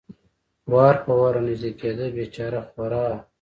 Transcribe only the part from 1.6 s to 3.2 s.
کېده، بېچاره خورا.